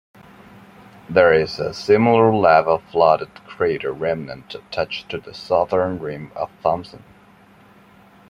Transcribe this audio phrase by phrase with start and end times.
[1.11, 7.03] There is a similar lava-flooded crater remnant attached to the southern rim of Thomson.